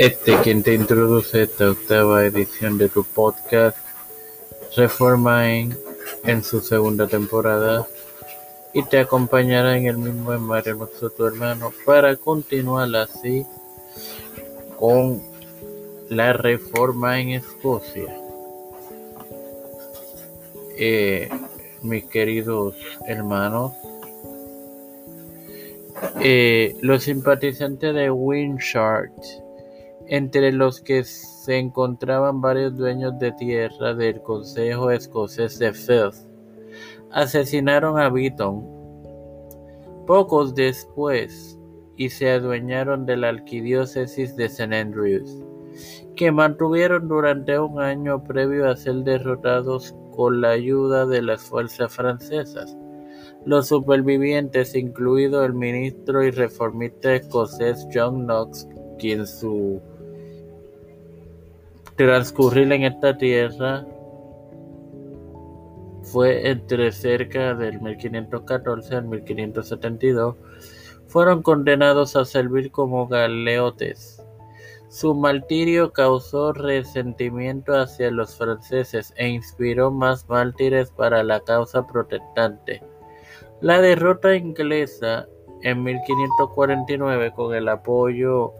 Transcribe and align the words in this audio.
Este 0.00 0.34
quien 0.38 0.62
te 0.62 0.72
introduce 0.72 1.42
esta 1.42 1.72
octava 1.72 2.24
edición 2.24 2.78
de 2.78 2.88
tu 2.88 3.04
podcast 3.04 3.76
Reformain 4.74 5.76
en 6.24 6.42
su 6.42 6.62
segunda 6.62 7.06
temporada 7.06 7.86
y 8.72 8.82
te 8.84 8.98
acompañará 8.98 9.76
en 9.76 9.84
el 9.84 9.98
mismo 9.98 10.32
en 10.32 10.40
Mario 10.40 10.88
tu 11.14 11.26
hermano 11.26 11.70
para 11.84 12.16
continuar 12.16 12.88
así 12.96 13.44
con 14.78 15.20
la 16.08 16.32
reforma 16.32 17.20
en 17.20 17.32
Escocia. 17.32 18.16
Eh, 20.78 21.28
mis 21.82 22.06
queridos 22.06 22.74
hermanos, 23.06 23.74
eh, 26.22 26.74
los 26.80 27.02
simpatizantes 27.02 27.94
de 27.94 28.10
Windshard 28.10 29.10
entre 30.10 30.50
los 30.50 30.80
que 30.80 31.04
se 31.04 31.56
encontraban 31.56 32.40
varios 32.40 32.76
dueños 32.76 33.16
de 33.20 33.30
tierra 33.30 33.94
del 33.94 34.20
Consejo 34.22 34.90
Escocés 34.90 35.56
de 35.60 35.72
Firth, 35.72 36.16
asesinaron 37.12 37.96
a 37.96 38.10
Beaton 38.10 38.66
pocos 40.08 40.52
después 40.56 41.56
y 41.96 42.08
se 42.08 42.28
adueñaron 42.28 43.06
de 43.06 43.18
la 43.18 43.28
arquidiócesis 43.28 44.34
de 44.34 44.46
St. 44.46 44.74
Andrews, 44.74 45.44
que 46.16 46.32
mantuvieron 46.32 47.06
durante 47.06 47.56
un 47.60 47.80
año 47.80 48.24
previo 48.24 48.68
a 48.68 48.76
ser 48.76 49.04
derrotados 49.04 49.94
con 50.10 50.40
la 50.40 50.50
ayuda 50.50 51.06
de 51.06 51.22
las 51.22 51.40
fuerzas 51.40 51.94
francesas. 51.94 52.76
Los 53.44 53.68
supervivientes, 53.68 54.74
incluido 54.74 55.44
el 55.44 55.54
ministro 55.54 56.24
y 56.24 56.32
reformista 56.32 57.14
escocés 57.14 57.86
John 57.94 58.24
Knox, 58.24 58.66
quien 58.98 59.24
su 59.24 59.80
transcurrir 62.06 62.72
en 62.72 62.84
esta 62.84 63.18
tierra 63.18 63.84
fue 66.02 66.48
entre 66.48 66.92
cerca 66.92 67.54
del 67.54 67.78
1514 67.82 68.96
al 68.96 69.04
1572, 69.04 70.36
fueron 71.08 71.42
condenados 71.42 72.16
a 72.16 72.24
servir 72.24 72.70
como 72.70 73.06
galeotes. 73.06 74.24
Su 74.88 75.14
martirio 75.14 75.92
causó 75.92 76.54
resentimiento 76.54 77.74
hacia 77.74 78.10
los 78.10 78.34
franceses 78.34 79.12
e 79.18 79.28
inspiró 79.28 79.90
más 79.90 80.26
mártires 80.26 80.90
para 80.92 81.22
la 81.22 81.40
causa 81.40 81.86
protestante. 81.86 82.82
La 83.60 83.82
derrota 83.82 84.34
inglesa 84.34 85.28
en 85.60 85.82
1549 85.82 87.34
con 87.34 87.54
el 87.54 87.68
apoyo 87.68 88.54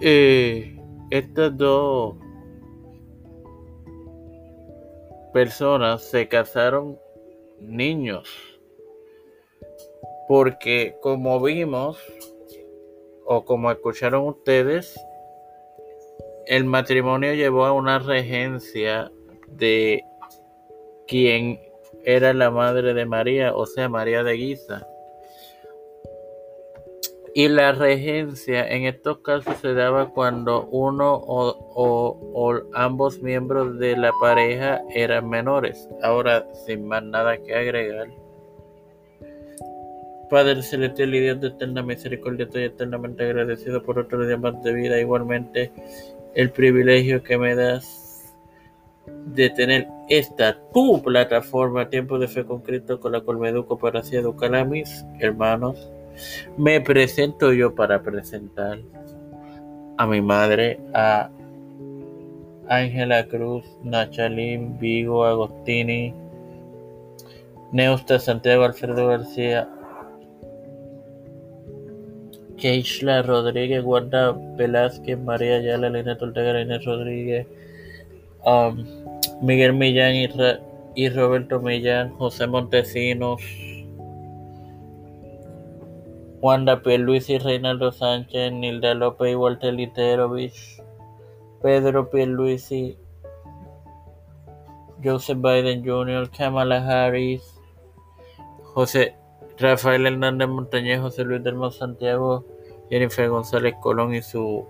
eh, 0.00 0.76
estas 1.10 1.56
dos 1.56 2.16
personas 5.36 6.02
se 6.02 6.28
casaron 6.28 6.98
niños. 7.60 8.26
Porque 10.26 10.96
como 11.02 11.42
vimos 11.42 11.98
o 13.26 13.44
como 13.44 13.70
escucharon 13.70 14.26
ustedes, 14.28 14.98
el 16.46 16.64
matrimonio 16.64 17.34
llevó 17.34 17.66
a 17.66 17.74
una 17.74 17.98
regencia 17.98 19.12
de 19.48 20.02
quien 21.06 21.60
era 22.02 22.32
la 22.32 22.50
madre 22.50 22.94
de 22.94 23.04
María, 23.04 23.54
o 23.54 23.66
sea, 23.66 23.90
María 23.90 24.22
de 24.22 24.32
Guisa. 24.32 24.88
Y 27.36 27.48
la 27.48 27.72
regencia 27.72 28.66
en 28.66 28.86
estos 28.86 29.18
casos 29.18 29.58
se 29.60 29.74
daba 29.74 30.08
cuando 30.08 30.68
uno 30.68 31.20
o, 31.22 32.62
ambos 32.72 33.20
miembros 33.20 33.78
de 33.78 33.94
la 33.94 34.10
pareja 34.18 34.80
eran 34.94 35.28
menores. 35.28 35.86
Ahora, 36.02 36.46
sin 36.64 36.88
más 36.88 37.02
nada 37.02 37.36
que 37.36 37.54
agregar. 37.54 38.08
Padre 40.30 40.62
celestial 40.62 41.14
y 41.14 41.20
Dios 41.20 41.38
de 41.42 41.48
eterna 41.48 41.82
misericordia, 41.82 42.46
estoy 42.46 42.62
eternamente 42.62 43.24
agradecido 43.24 43.82
por 43.82 43.98
otro 43.98 44.26
día 44.26 44.38
más 44.38 44.62
de 44.62 44.72
vida. 44.72 44.98
Igualmente, 44.98 45.70
el 46.34 46.50
privilegio 46.52 47.22
que 47.22 47.36
me 47.36 47.54
das 47.54 48.34
de 49.26 49.50
tener 49.50 49.88
esta 50.08 50.58
tu 50.72 51.02
plataforma, 51.02 51.90
Tiempo 51.90 52.18
de 52.18 52.28
Fe 52.28 52.46
con 52.46 52.62
Cristo, 52.62 52.98
con 52.98 53.12
la 53.12 53.20
cual 53.20 53.36
me 53.36 53.50
educo 53.50 53.76
para 53.76 54.00
así 54.00 54.16
educar 54.16 54.54
a 54.54 54.64
mis 54.64 55.04
hermanos 55.20 55.92
me 56.56 56.80
presento 56.80 57.52
yo 57.52 57.74
para 57.74 58.02
presentar 58.02 58.78
a 59.98 60.06
mi 60.06 60.20
madre, 60.20 60.78
a 60.94 61.30
Ángela 62.68 63.26
Cruz, 63.26 63.64
Nachalín, 63.84 64.78
Vigo, 64.78 65.24
Agostini, 65.24 66.12
Neusta, 67.72 68.18
Santiago, 68.18 68.64
Alfredo 68.64 69.08
García, 69.08 69.68
Keishla 72.56 73.22
Rodríguez, 73.22 73.82
Guarda 73.82 74.32
Velázquez, 74.56 75.18
María 75.18 75.56
Ayala, 75.56 75.88
Elena 75.88 76.16
Ortega, 76.20 76.60
Inés 76.60 76.84
Rodríguez, 76.84 77.46
um, 78.44 78.84
Miguel 79.42 79.74
Millán 79.74 80.14
y 80.94 81.08
Roberto 81.10 81.60
Millán, 81.60 82.10
José 82.16 82.46
Montesinos, 82.46 83.42
Wanda 86.46 86.80
Pierluisi, 86.80 87.38
Reinaldo 87.40 87.90
Sánchez, 87.90 88.52
Nilda 88.52 88.94
López 88.94 89.32
y 89.32 89.34
Walter 89.34 89.74
Literovich, 89.74 90.80
Pedro 91.60 92.08
Pierluisi, 92.08 92.96
Joseph 95.02 95.38
Biden 95.38 95.84
Jr., 95.84 96.30
Kamala 96.30 96.78
Harris, 96.86 97.42
José 98.62 99.16
Rafael 99.58 100.06
Hernández 100.06 100.46
Montañez, 100.46 101.00
José 101.00 101.24
Luis 101.24 101.42
del 101.42 101.56
Santiago, 101.72 102.44
Jennifer 102.90 103.28
González 103.28 103.74
Colón 103.82 104.14
y 104.14 104.22
su 104.22 104.68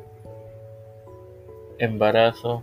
embarazo, 1.76 2.62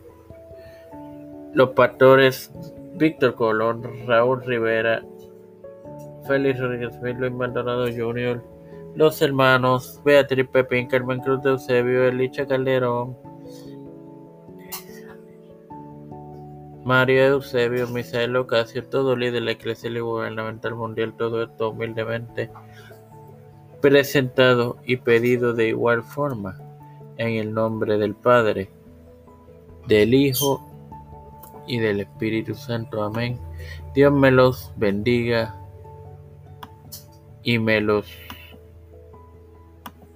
los 1.53 1.69
pastores 1.69 2.51
Víctor 2.95 3.35
Colón, 3.35 4.07
Raúl 4.07 4.43
Rivera, 4.43 5.03
Félix 6.27 6.59
Rodríguez 6.59 6.99
Luis 7.19 7.31
Maldonado 7.31 7.85
Jr., 7.95 8.52
los 8.95 9.21
hermanos 9.21 9.99
Beatriz 10.03 10.47
Pepín, 10.47 10.87
Carmen 10.87 11.19
Cruz 11.19 11.41
de 11.41 11.51
Eusebio, 11.51 12.07
Elicha 12.07 12.45
Calderón, 12.45 13.17
María 16.83 17.27
Eusebio, 17.27 17.87
Misael 17.87 18.35
Ocasio, 18.35 18.83
todo 18.85 19.15
líder 19.15 19.33
de 19.33 19.41
la 19.41 19.51
Iglesia 19.53 19.89
y 19.89 19.99
Gubernamental 19.99 20.75
Mundial, 20.75 21.13
todo 21.17 21.43
esto 21.43 21.69
humildemente 21.69 22.49
presentado 23.81 24.77
y 24.85 24.97
pedido 24.97 25.53
de 25.53 25.69
igual 25.69 26.03
forma 26.03 26.57
en 27.17 27.35
el 27.35 27.53
nombre 27.53 27.97
del 27.97 28.15
Padre, 28.15 28.69
del 29.87 30.13
Hijo 30.13 30.65
y 31.67 31.79
del 31.79 32.01
Espíritu 32.01 32.53
Santo. 32.53 33.03
Amén. 33.03 33.39
Dios 33.93 34.13
me 34.13 34.31
los 34.31 34.71
bendiga 34.77 35.55
y 37.43 37.59
me 37.59 37.81
los 37.81 38.05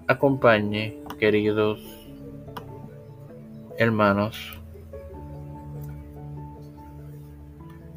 acompañe, 0.07 0.97
queridos 1.19 1.79
hermanos, 3.77 4.57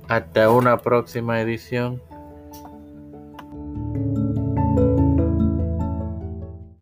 hasta 0.09 0.51
una 0.51 0.77
próxima 0.79 1.41
edición. 1.41 2.03